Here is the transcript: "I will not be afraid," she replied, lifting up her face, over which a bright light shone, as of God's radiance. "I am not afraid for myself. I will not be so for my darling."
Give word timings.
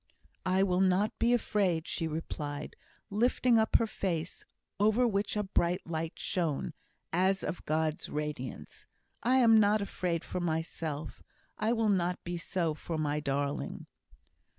"I 0.47 0.63
will 0.63 0.81
not 0.81 1.13
be 1.19 1.31
afraid," 1.31 1.87
she 1.87 2.07
replied, 2.07 2.75
lifting 3.11 3.59
up 3.59 3.75
her 3.75 3.85
face, 3.85 4.43
over 4.79 5.07
which 5.07 5.37
a 5.37 5.43
bright 5.43 5.85
light 5.85 6.17
shone, 6.17 6.73
as 7.13 7.43
of 7.43 7.63
God's 7.67 8.09
radiance. 8.09 8.87
"I 9.21 9.35
am 9.35 9.59
not 9.59 9.79
afraid 9.79 10.23
for 10.23 10.39
myself. 10.39 11.21
I 11.59 11.73
will 11.73 11.89
not 11.89 12.17
be 12.23 12.39
so 12.39 12.73
for 12.73 12.97
my 12.97 13.19
darling." 13.19 13.85